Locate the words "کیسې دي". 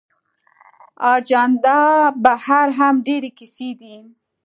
3.37-3.95